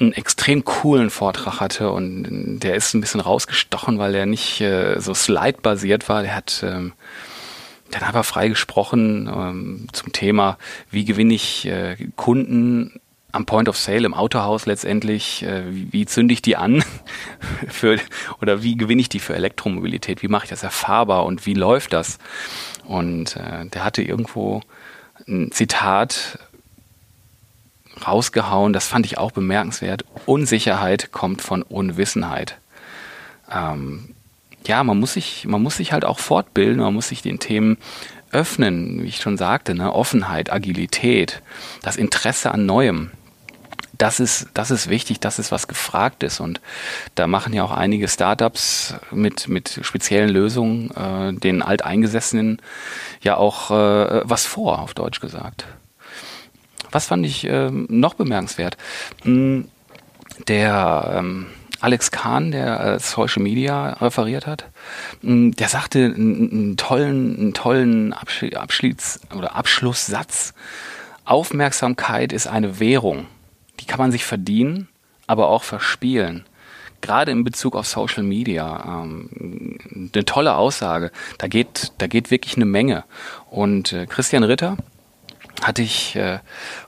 einen 0.00 0.12
extrem 0.12 0.64
coolen 0.64 1.10
Vortrag 1.10 1.60
hatte 1.60 1.90
und 1.90 2.60
der 2.60 2.74
ist 2.74 2.94
ein 2.94 3.00
bisschen 3.00 3.20
rausgestochen, 3.20 3.98
weil 3.98 4.14
er 4.14 4.26
nicht 4.26 4.60
äh, 4.60 4.98
so 4.98 5.12
slide-basiert 5.14 6.08
war. 6.08 6.22
Der 6.22 6.34
hat 6.34 6.64
ähm, 6.66 6.94
dann 7.90 8.02
aber 8.02 8.24
frei 8.24 8.48
gesprochen 8.48 9.30
ähm, 9.32 9.86
zum 9.92 10.12
Thema, 10.12 10.58
wie 10.90 11.04
gewinne 11.04 11.34
ich 11.34 11.66
äh, 11.66 11.96
Kunden 12.16 13.00
am 13.32 13.46
Point 13.46 13.68
of 13.68 13.76
Sale 13.76 14.06
im 14.06 14.14
Autohaus 14.14 14.66
letztendlich, 14.66 15.42
äh, 15.42 15.62
wie, 15.72 15.92
wie 15.92 16.06
zünde 16.06 16.32
ich 16.32 16.42
die 16.42 16.56
an 16.56 16.82
für 17.68 17.98
oder 18.40 18.62
wie 18.62 18.76
gewinne 18.76 19.00
ich 19.02 19.08
die 19.08 19.20
für 19.20 19.34
Elektromobilität, 19.34 20.22
wie 20.22 20.28
mache 20.28 20.44
ich 20.44 20.50
das 20.50 20.62
erfahrbar 20.62 21.26
und 21.26 21.46
wie 21.46 21.54
läuft 21.54 21.92
das? 21.92 22.18
Und 22.84 23.36
äh, 23.36 23.66
der 23.66 23.84
hatte 23.84 24.02
irgendwo 24.02 24.62
ein 25.28 25.52
Zitat 25.52 26.38
rausgehauen, 28.06 28.72
das 28.72 28.86
fand 28.86 29.06
ich 29.06 29.18
auch 29.18 29.32
bemerkenswert. 29.32 30.04
Unsicherheit 30.26 31.12
kommt 31.12 31.42
von 31.42 31.62
Unwissenheit. 31.62 32.58
Ähm, 33.50 34.14
ja, 34.66 34.84
man 34.84 34.98
muss 34.98 35.14
sich, 35.14 35.46
man 35.46 35.62
muss 35.62 35.76
sich 35.76 35.92
halt 35.92 36.04
auch 36.04 36.18
fortbilden, 36.18 36.82
man 36.82 36.94
muss 36.94 37.08
sich 37.08 37.22
den 37.22 37.38
Themen 37.38 37.78
öffnen, 38.32 39.02
wie 39.02 39.08
ich 39.08 39.20
schon 39.20 39.36
sagte, 39.36 39.74
ne? 39.74 39.92
Offenheit, 39.92 40.52
Agilität, 40.52 41.42
das 41.82 41.96
Interesse 41.96 42.52
an 42.52 42.66
Neuem. 42.66 43.10
Das 43.98 44.18
ist, 44.18 44.48
das 44.54 44.70
ist 44.70 44.88
wichtig, 44.88 45.20
das 45.20 45.38
ist 45.38 45.52
was 45.52 45.68
gefragt 45.68 46.22
ist. 46.22 46.40
Und 46.40 46.60
da 47.16 47.26
machen 47.26 47.52
ja 47.52 47.64
auch 47.64 47.70
einige 47.70 48.08
Startups 48.08 48.94
mit, 49.10 49.48
mit 49.48 49.80
speziellen 49.82 50.30
Lösungen 50.30 50.90
äh, 50.92 51.34
den 51.34 51.60
Alteingesessenen 51.60 52.62
ja 53.20 53.36
auch 53.36 53.70
äh, 53.70 54.22
was 54.24 54.46
vor, 54.46 54.78
auf 54.78 54.94
Deutsch 54.94 55.20
gesagt. 55.20 55.66
Was 56.92 57.06
fand 57.06 57.24
ich 57.26 57.46
äh, 57.46 57.70
noch 57.70 58.14
bemerkenswert? 58.14 58.76
Hm, 59.22 59.68
der 60.48 61.14
ähm, 61.16 61.46
Alex 61.80 62.10
Kahn, 62.10 62.50
der 62.50 62.80
äh, 62.80 62.98
Social 62.98 63.42
Media 63.42 63.94
referiert 63.94 64.46
hat, 64.46 64.66
hm, 65.22 65.52
der 65.52 65.68
sagte 65.68 66.04
einen, 66.04 66.76
tollen, 66.76 67.38
einen 67.38 67.54
tollen 67.54 68.12
Abschluss 68.12 69.20
oder 69.34 69.56
Abschlusssatz. 69.56 70.54
Aufmerksamkeit 71.24 72.32
ist 72.32 72.46
eine 72.46 72.80
Währung. 72.80 73.26
Die 73.80 73.86
kann 73.86 73.98
man 73.98 74.12
sich 74.12 74.24
verdienen, 74.24 74.88
aber 75.26 75.48
auch 75.48 75.62
verspielen. 75.62 76.44
Gerade 77.00 77.32
in 77.32 77.44
Bezug 77.44 77.76
auf 77.76 77.86
Social 77.86 78.24
Media. 78.24 79.02
Ähm, 79.02 80.10
eine 80.14 80.24
tolle 80.24 80.56
Aussage. 80.56 81.10
Da 81.38 81.46
geht, 81.46 81.92
da 81.98 82.06
geht 82.06 82.30
wirklich 82.30 82.56
eine 82.56 82.66
Menge. 82.66 83.04
Und 83.48 83.92
äh, 83.92 84.06
Christian 84.06 84.42
Ritter, 84.42 84.76
hatte 85.62 85.82
ich 85.82 86.16
äh, 86.16 86.38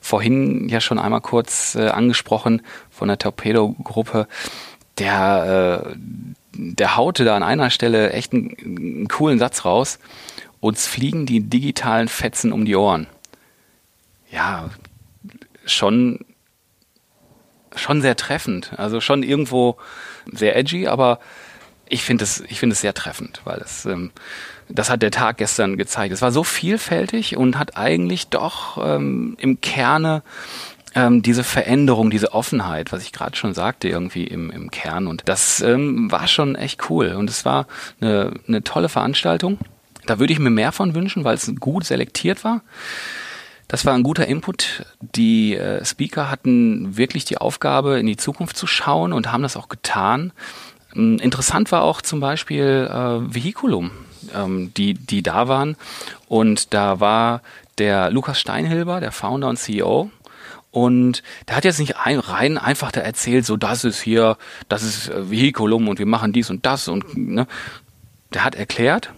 vorhin 0.00 0.68
ja 0.68 0.80
schon 0.80 0.98
einmal 0.98 1.20
kurz 1.20 1.74
äh, 1.74 1.88
angesprochen 1.88 2.62
von 2.90 3.08
der 3.08 3.18
Torpedo-Gruppe 3.18 4.26
der, 4.98 5.94
äh, 5.94 5.96
der 6.54 6.96
haute 6.96 7.24
da 7.24 7.36
an 7.36 7.42
einer 7.42 7.70
Stelle 7.70 8.12
echt 8.12 8.32
einen, 8.32 8.56
einen 8.58 9.08
coolen 9.08 9.38
Satz 9.38 9.64
raus. 9.64 9.98
Uns 10.60 10.86
fliegen 10.86 11.26
die 11.26 11.40
digitalen 11.40 12.08
Fetzen 12.08 12.52
um 12.52 12.64
die 12.64 12.76
Ohren. 12.76 13.06
Ja, 14.30 14.70
schon, 15.64 16.20
schon 17.74 18.00
sehr 18.00 18.16
treffend. 18.16 18.72
Also 18.78 19.00
schon 19.00 19.22
irgendwo 19.22 19.76
sehr 20.30 20.56
edgy, 20.56 20.86
aber 20.86 21.18
ich 21.88 22.04
finde 22.04 22.24
es, 22.24 22.40
ich 22.48 22.62
es 22.62 22.80
sehr 22.80 22.94
treffend, 22.94 23.42
weil 23.44 23.58
es, 23.58 23.84
ähm, 23.84 24.12
das 24.74 24.90
hat 24.90 25.02
der 25.02 25.10
Tag 25.10 25.38
gestern 25.38 25.76
gezeigt. 25.76 26.12
Es 26.12 26.22
war 26.22 26.32
so 26.32 26.44
vielfältig 26.44 27.36
und 27.36 27.58
hat 27.58 27.76
eigentlich 27.76 28.28
doch 28.28 28.78
ähm, 28.84 29.36
im 29.38 29.60
Kerne 29.60 30.22
ähm, 30.94 31.22
diese 31.22 31.44
Veränderung, 31.44 32.10
diese 32.10 32.32
Offenheit, 32.32 32.92
was 32.92 33.02
ich 33.02 33.12
gerade 33.12 33.36
schon 33.36 33.54
sagte, 33.54 33.88
irgendwie 33.88 34.24
im, 34.24 34.50
im 34.50 34.70
Kern. 34.70 35.06
Und 35.06 35.22
das 35.26 35.60
ähm, 35.60 36.10
war 36.10 36.26
schon 36.28 36.54
echt 36.54 36.90
cool. 36.90 37.12
Und 37.12 37.30
es 37.30 37.44
war 37.44 37.66
eine, 38.00 38.34
eine 38.46 38.62
tolle 38.62 38.88
Veranstaltung. 38.88 39.58
Da 40.06 40.18
würde 40.18 40.32
ich 40.32 40.38
mir 40.38 40.50
mehr 40.50 40.72
von 40.72 40.94
wünschen, 40.94 41.24
weil 41.24 41.34
es 41.34 41.52
gut 41.60 41.84
selektiert 41.84 42.44
war. 42.44 42.62
Das 43.68 43.86
war 43.86 43.94
ein 43.94 44.02
guter 44.02 44.26
Input. 44.26 44.84
Die 45.00 45.56
äh, 45.56 45.84
Speaker 45.84 46.30
hatten 46.30 46.96
wirklich 46.96 47.24
die 47.24 47.38
Aufgabe, 47.38 47.98
in 47.98 48.06
die 48.06 48.16
Zukunft 48.16 48.56
zu 48.56 48.66
schauen 48.66 49.12
und 49.12 49.32
haben 49.32 49.42
das 49.42 49.56
auch 49.56 49.68
getan. 49.68 50.32
Ähm, 50.94 51.18
interessant 51.18 51.72
war 51.72 51.82
auch 51.82 52.02
zum 52.02 52.20
Beispiel 52.20 52.88
äh, 52.90 53.34
Vehiculum, 53.34 53.90
ähm, 54.34 54.72
die, 54.76 54.94
die 54.94 55.22
da 55.22 55.48
waren. 55.48 55.76
Und 56.28 56.74
da 56.74 57.00
war 57.00 57.42
der 57.78 58.10
Lukas 58.10 58.38
Steinhilber, 58.38 59.00
der 59.00 59.12
Founder 59.12 59.48
und 59.48 59.56
CEO, 59.56 60.10
und 60.72 61.22
der 61.46 61.56
hat 61.56 61.66
jetzt 61.66 61.78
nicht 61.78 61.98
ein, 61.98 62.18
rein 62.18 62.56
einfach 62.56 62.90
da 62.90 63.02
erzählt, 63.02 63.44
so 63.44 63.58
das 63.58 63.84
ist 63.84 64.00
hier, 64.00 64.38
das 64.70 64.82
ist 64.82 65.08
äh, 65.08 65.52
und 65.54 65.98
wir 65.98 66.06
machen 66.06 66.32
dies 66.32 66.48
und 66.50 66.66
das 66.66 66.88
und 66.88 67.16
ne. 67.16 67.46
Der 68.32 68.44
hat 68.44 68.54
erklärt, 68.54 69.10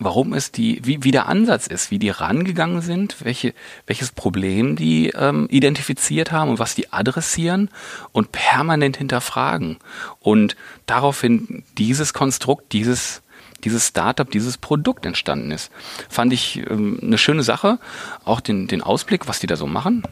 warum 0.00 0.34
es 0.34 0.50
die, 0.50 0.80
wie, 0.84 1.04
wie 1.04 1.12
der 1.12 1.28
Ansatz 1.28 1.68
ist, 1.68 1.92
wie 1.92 2.00
die 2.00 2.10
rangegangen 2.10 2.82
sind, 2.82 3.24
welche, 3.24 3.54
welches 3.86 4.10
Problem 4.10 4.74
die 4.74 5.10
ähm, 5.10 5.46
identifiziert 5.48 6.32
haben 6.32 6.50
und 6.50 6.58
was 6.58 6.74
die 6.74 6.92
adressieren 6.92 7.70
und 8.10 8.32
permanent 8.32 8.96
hinterfragen. 8.96 9.78
Und 10.18 10.56
daraufhin 10.86 11.62
dieses 11.78 12.12
Konstrukt, 12.12 12.72
dieses 12.72 13.22
dieses 13.64 13.88
Startup, 13.88 14.30
dieses 14.30 14.58
Produkt 14.58 15.06
entstanden 15.06 15.50
ist. 15.50 15.70
Fand 16.08 16.32
ich 16.32 16.58
ähm, 16.68 16.98
eine 17.02 17.18
schöne 17.18 17.42
Sache. 17.42 17.78
Auch 18.24 18.40
den, 18.40 18.68
den 18.68 18.82
Ausblick, 18.82 19.28
was 19.28 19.40
die 19.40 19.46
da 19.46 19.56
so 19.56 19.66
machen. 19.66 20.02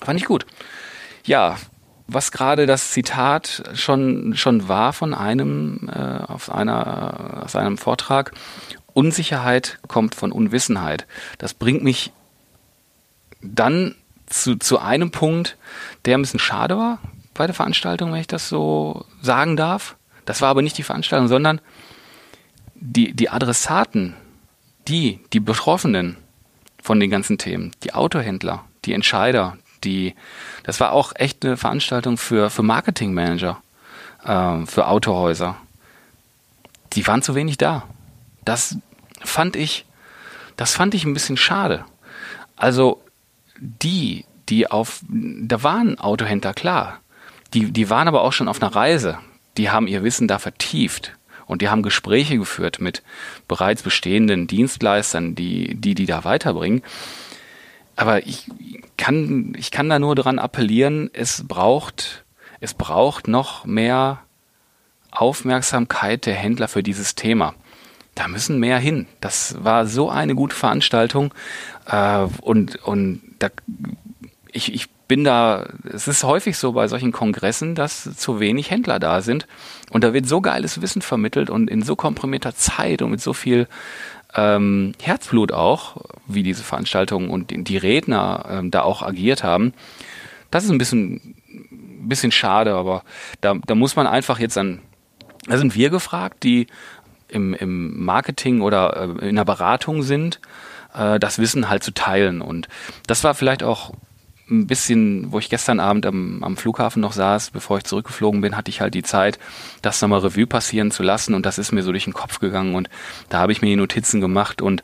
Fand 0.00 0.20
ich 0.20 0.26
gut. 0.26 0.46
Ja, 1.24 1.56
was 2.06 2.32
gerade 2.32 2.66
das 2.66 2.90
Zitat 2.90 3.62
schon, 3.74 4.34
schon 4.36 4.68
war 4.68 4.92
von 4.92 5.14
einem, 5.14 5.88
äh, 5.88 6.24
auf 6.24 6.52
einer, 6.52 7.44
aus 7.44 7.56
einem 7.56 7.78
Vortrag, 7.78 8.32
Unsicherheit 8.92 9.78
kommt 9.88 10.14
von 10.14 10.30
Unwissenheit. 10.30 11.06
Das 11.38 11.54
bringt 11.54 11.82
mich 11.82 12.12
dann 13.42 13.94
zu, 14.26 14.56
zu 14.56 14.78
einem 14.78 15.10
Punkt, 15.10 15.56
der 16.04 16.16
ein 16.16 16.22
bisschen 16.22 16.40
schade 16.40 16.76
war 16.76 16.98
bei 17.34 17.46
der 17.46 17.54
Veranstaltung, 17.54 18.12
wenn 18.12 18.20
ich 18.20 18.26
das 18.26 18.48
so 18.48 19.04
sagen 19.20 19.56
darf. 19.56 19.96
Das 20.24 20.40
war 20.40 20.48
aber 20.48 20.62
nicht 20.62 20.78
die 20.78 20.82
Veranstaltung, 20.82 21.28
sondern 21.28 21.60
die, 22.74 23.12
die 23.12 23.30
Adressaten, 23.30 24.14
die, 24.88 25.20
die 25.32 25.40
Betroffenen 25.40 26.16
von 26.82 27.00
den 27.00 27.10
ganzen 27.10 27.38
Themen, 27.38 27.72
die 27.82 27.94
Autohändler, 27.94 28.64
die 28.84 28.92
Entscheider, 28.92 29.56
die, 29.84 30.14
das 30.64 30.80
war 30.80 30.92
auch 30.92 31.12
echt 31.14 31.44
eine 31.44 31.56
Veranstaltung 31.56 32.16
für, 32.16 32.50
für 32.50 32.62
Marketingmanager, 32.62 33.60
äh, 34.24 34.66
für 34.66 34.88
Autohäuser. 34.88 35.56
Die 36.92 37.06
waren 37.06 37.22
zu 37.22 37.34
wenig 37.34 37.58
da. 37.58 37.84
Das 38.44 38.76
fand 39.20 39.56
ich, 39.56 39.84
das 40.56 40.74
fand 40.74 40.94
ich 40.94 41.04
ein 41.04 41.14
bisschen 41.14 41.36
schade. 41.36 41.84
Also 42.56 43.02
die, 43.58 44.24
die 44.48 44.70
auf, 44.70 45.00
da 45.08 45.62
waren 45.62 45.98
Autohändler 45.98 46.54
klar. 46.54 47.00
Die, 47.52 47.70
die 47.70 47.90
waren 47.90 48.08
aber 48.08 48.22
auch 48.22 48.32
schon 48.32 48.48
auf 48.48 48.60
einer 48.60 48.74
Reise. 48.74 49.18
Die 49.56 49.70
haben 49.70 49.86
ihr 49.86 50.02
Wissen 50.02 50.28
da 50.28 50.38
vertieft. 50.38 51.16
Und 51.46 51.62
die 51.62 51.68
haben 51.68 51.82
Gespräche 51.82 52.38
geführt 52.38 52.80
mit 52.80 53.02
bereits 53.48 53.82
bestehenden 53.82 54.46
Dienstleistern, 54.46 55.34
die, 55.34 55.74
die, 55.74 55.94
die 55.94 56.06
da 56.06 56.24
weiterbringen. 56.24 56.82
Aber 57.96 58.26
ich 58.26 58.50
kann, 58.96 59.54
ich 59.56 59.70
kann 59.70 59.88
da 59.88 59.98
nur 59.98 60.14
dran 60.14 60.38
appellieren, 60.38 61.10
es 61.12 61.46
braucht, 61.46 62.24
es 62.60 62.74
braucht 62.74 63.28
noch 63.28 63.64
mehr 63.64 64.20
Aufmerksamkeit 65.10 66.26
der 66.26 66.34
Händler 66.34 66.68
für 66.68 66.82
dieses 66.82 67.14
Thema. 67.14 67.54
Da 68.14 68.28
müssen 68.28 68.58
mehr 68.58 68.78
hin. 68.78 69.06
Das 69.20 69.56
war 69.62 69.86
so 69.86 70.08
eine 70.08 70.34
gute 70.34 70.54
Veranstaltung. 70.54 71.34
Äh, 71.86 72.26
und 72.40 72.76
und 72.84 73.20
da, 73.38 73.48
ich, 74.52 74.72
ich 74.72 74.88
bin 75.06 75.24
da, 75.24 75.66
es 75.84 76.08
ist 76.08 76.24
häufig 76.24 76.56
so 76.56 76.72
bei 76.72 76.88
solchen 76.88 77.12
Kongressen, 77.12 77.74
dass 77.74 78.16
zu 78.16 78.40
wenig 78.40 78.70
Händler 78.70 78.98
da 78.98 79.20
sind. 79.20 79.46
Und 79.90 80.02
da 80.04 80.12
wird 80.12 80.26
so 80.26 80.40
geiles 80.40 80.80
Wissen 80.80 81.02
vermittelt 81.02 81.50
und 81.50 81.70
in 81.70 81.82
so 81.82 81.94
komprimierter 81.96 82.54
Zeit 82.54 83.02
und 83.02 83.10
mit 83.10 83.20
so 83.20 83.32
viel 83.32 83.68
ähm, 84.34 84.92
Herzblut 85.00 85.52
auch, 85.52 85.96
wie 86.26 86.42
diese 86.42 86.62
Veranstaltung 86.62 87.30
und 87.30 87.52
die 87.68 87.76
Redner 87.76 88.46
ähm, 88.48 88.70
da 88.70 88.82
auch 88.82 89.02
agiert 89.02 89.44
haben. 89.44 89.74
Das 90.50 90.64
ist 90.64 90.70
ein 90.70 90.78
bisschen, 90.78 91.36
bisschen 92.00 92.32
schade, 92.32 92.74
aber 92.74 93.02
da, 93.40 93.54
da 93.66 93.74
muss 93.74 93.96
man 93.96 94.06
einfach 94.06 94.38
jetzt 94.38 94.56
an, 94.56 94.80
Da 95.46 95.58
sind 95.58 95.74
wir 95.74 95.90
gefragt, 95.90 96.42
die 96.42 96.66
im, 97.28 97.54
im 97.54 98.04
Marketing 98.04 98.62
oder 98.62 99.16
äh, 99.20 99.28
in 99.28 99.36
der 99.36 99.44
Beratung 99.44 100.02
sind, 100.02 100.40
äh, 100.94 101.18
das 101.18 101.38
Wissen 101.38 101.68
halt 101.68 101.82
zu 101.82 101.92
teilen. 101.92 102.40
Und 102.40 102.68
das 103.06 103.24
war 103.24 103.34
vielleicht 103.34 103.62
auch 103.62 103.92
ein 104.50 104.66
bisschen, 104.66 105.32
wo 105.32 105.38
ich 105.38 105.48
gestern 105.48 105.80
Abend 105.80 106.06
am, 106.06 106.42
am 106.44 106.56
Flughafen 106.56 107.00
noch 107.00 107.12
saß, 107.12 107.50
bevor 107.50 107.78
ich 107.78 107.84
zurückgeflogen 107.84 108.40
bin, 108.40 108.56
hatte 108.56 108.70
ich 108.70 108.80
halt 108.80 108.94
die 108.94 109.02
Zeit, 109.02 109.38
das 109.80 110.00
nochmal 110.02 110.20
Revue 110.20 110.46
passieren 110.46 110.90
zu 110.90 111.02
lassen. 111.02 111.34
Und 111.34 111.46
das 111.46 111.58
ist 111.58 111.72
mir 111.72 111.82
so 111.82 111.92
durch 111.92 112.04
den 112.04 112.12
Kopf 112.12 112.40
gegangen. 112.40 112.74
Und 112.74 112.90
da 113.28 113.38
habe 113.38 113.52
ich 113.52 113.62
mir 113.62 113.68
die 113.68 113.76
Notizen 113.76 114.20
gemacht. 114.20 114.60
Und 114.60 114.82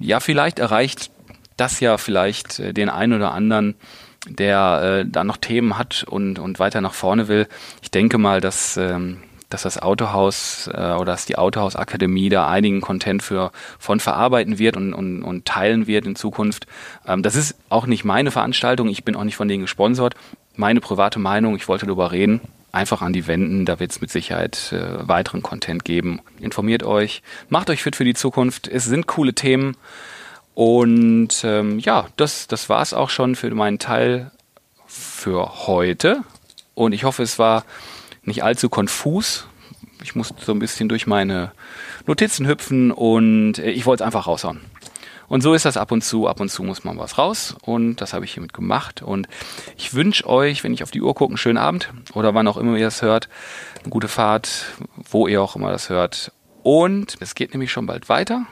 ja, 0.00 0.20
vielleicht 0.20 0.58
erreicht 0.60 1.10
das 1.56 1.80
ja 1.80 1.98
vielleicht 1.98 2.60
äh, 2.60 2.72
den 2.72 2.88
einen 2.88 3.14
oder 3.14 3.32
anderen, 3.32 3.74
der 4.28 5.00
äh, 5.00 5.08
da 5.08 5.24
noch 5.24 5.36
Themen 5.36 5.76
hat 5.76 6.04
und, 6.08 6.38
und 6.38 6.58
weiter 6.58 6.80
nach 6.80 6.94
vorne 6.94 7.28
will. 7.28 7.48
Ich 7.82 7.90
denke 7.90 8.18
mal, 8.18 8.40
dass 8.40 8.76
ähm, 8.76 9.18
dass 9.52 9.62
das 9.62 9.80
Autohaus 9.80 10.68
äh, 10.72 10.92
oder 10.92 11.12
dass 11.12 11.26
die 11.26 11.36
Autohaus-Akademie 11.36 12.28
da 12.28 12.48
einigen 12.48 12.80
Content 12.80 13.22
für 13.22 13.52
von 13.78 14.00
verarbeiten 14.00 14.58
wird 14.58 14.76
und, 14.76 14.94
und, 14.94 15.22
und 15.22 15.44
teilen 15.44 15.86
wird 15.86 16.06
in 16.06 16.16
Zukunft. 16.16 16.66
Ähm, 17.06 17.22
das 17.22 17.36
ist 17.36 17.56
auch 17.68 17.86
nicht 17.86 18.04
meine 18.04 18.30
Veranstaltung, 18.30 18.88
ich 18.88 19.04
bin 19.04 19.16
auch 19.16 19.24
nicht 19.24 19.36
von 19.36 19.48
denen 19.48 19.62
gesponsert. 19.62 20.14
Meine 20.54 20.80
private 20.80 21.18
Meinung, 21.18 21.56
ich 21.56 21.68
wollte 21.68 21.86
darüber 21.86 22.12
reden. 22.12 22.40
Einfach 22.72 23.02
an 23.02 23.12
die 23.12 23.26
wenden, 23.26 23.66
da 23.66 23.80
wird 23.80 23.90
es 23.90 24.00
mit 24.00 24.10
Sicherheit 24.10 24.72
äh, 24.72 25.06
weiteren 25.06 25.42
Content 25.42 25.84
geben. 25.84 26.20
Informiert 26.40 26.82
euch, 26.82 27.22
macht 27.50 27.68
euch 27.68 27.82
fit 27.82 27.96
für 27.96 28.04
die 28.04 28.14
Zukunft. 28.14 28.66
Es 28.66 28.84
sind 28.84 29.06
coole 29.06 29.34
Themen. 29.34 29.76
Und 30.54 31.44
ähm, 31.44 31.78
ja, 31.78 32.06
das, 32.16 32.46
das 32.46 32.68
war 32.68 32.82
es 32.82 32.94
auch 32.94 33.10
schon 33.10 33.36
für 33.36 33.50
meinen 33.54 33.78
Teil 33.78 34.30
für 34.86 35.66
heute. 35.66 36.22
Und 36.74 36.92
ich 36.92 37.04
hoffe, 37.04 37.22
es 37.22 37.38
war 37.38 37.64
nicht 38.22 38.44
allzu 38.44 38.68
konfus. 38.68 39.46
Ich 40.02 40.14
musste 40.14 40.34
so 40.44 40.52
ein 40.52 40.58
bisschen 40.58 40.88
durch 40.88 41.06
meine 41.06 41.52
Notizen 42.06 42.46
hüpfen 42.46 42.90
und 42.90 43.58
äh, 43.58 43.70
ich 43.70 43.86
wollte 43.86 44.02
es 44.02 44.06
einfach 44.06 44.26
raushauen. 44.26 44.60
Und 45.28 45.40
so 45.40 45.54
ist 45.54 45.64
das 45.64 45.78
ab 45.78 45.92
und 45.92 46.02
zu. 46.04 46.28
Ab 46.28 46.40
und 46.40 46.50
zu 46.50 46.62
muss 46.62 46.84
man 46.84 46.98
was 46.98 47.16
raus. 47.16 47.56
Und 47.62 48.02
das 48.02 48.12
habe 48.12 48.26
ich 48.26 48.34
hiermit 48.34 48.52
gemacht. 48.52 49.00
Und 49.00 49.28
ich 49.78 49.94
wünsche 49.94 50.28
euch, 50.28 50.62
wenn 50.62 50.74
ich 50.74 50.82
auf 50.82 50.90
die 50.90 51.00
Uhr 51.00 51.14
gucke, 51.14 51.30
einen 51.30 51.38
schönen 51.38 51.56
Abend 51.56 51.88
oder 52.12 52.34
wann 52.34 52.46
auch 52.48 52.58
immer 52.58 52.76
ihr 52.76 52.84
das 52.84 53.00
hört, 53.00 53.30
eine 53.80 53.88
gute 53.88 54.08
Fahrt, 54.08 54.66
wo 55.10 55.26
ihr 55.26 55.40
auch 55.40 55.56
immer 55.56 55.70
das 55.70 55.88
hört. 55.88 56.32
Und 56.62 57.16
es 57.20 57.34
geht 57.34 57.54
nämlich 57.54 57.72
schon 57.72 57.86
bald 57.86 58.10
weiter 58.10 58.44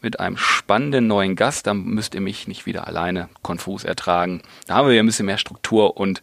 mit 0.00 0.20
einem 0.20 0.36
spannenden 0.36 1.08
neuen 1.08 1.34
Gast. 1.34 1.66
Da 1.66 1.74
müsst 1.74 2.14
ihr 2.14 2.20
mich 2.20 2.46
nicht 2.46 2.64
wieder 2.64 2.86
alleine 2.86 3.28
konfus 3.42 3.82
ertragen. 3.82 4.42
Da 4.68 4.76
haben 4.76 4.86
wir 4.86 4.94
ja 4.94 5.02
ein 5.02 5.06
bisschen 5.06 5.26
mehr 5.26 5.36
Struktur 5.36 5.96
und 5.96 6.22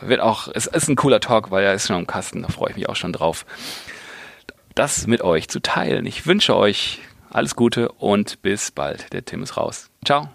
wird 0.00 0.20
auch, 0.20 0.48
es 0.54 0.66
ist 0.66 0.88
ein 0.88 0.96
cooler 0.96 1.20
Talk, 1.20 1.50
weil 1.50 1.64
er 1.64 1.74
ist 1.74 1.86
schon 1.86 1.96
am 1.96 2.06
Kasten, 2.06 2.42
da 2.42 2.48
freue 2.48 2.70
ich 2.70 2.76
mich 2.76 2.88
auch 2.88 2.96
schon 2.96 3.12
drauf, 3.12 3.46
das 4.74 5.06
mit 5.06 5.22
euch 5.22 5.48
zu 5.48 5.60
teilen. 5.60 6.06
Ich 6.06 6.26
wünsche 6.26 6.56
euch 6.56 7.00
alles 7.30 7.56
Gute 7.56 7.90
und 7.92 8.42
bis 8.42 8.70
bald. 8.70 9.12
Der 9.12 9.24
Tim 9.24 9.42
ist 9.42 9.56
raus. 9.56 9.90
Ciao. 10.04 10.28